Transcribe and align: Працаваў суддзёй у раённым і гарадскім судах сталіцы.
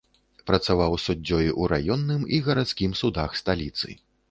Працаваў 0.51 0.95
суддзёй 1.03 1.51
у 1.61 1.69
раённым 1.75 2.25
і 2.39 2.41
гарадскім 2.49 2.99
судах 3.03 3.39
сталіцы. 3.45 3.89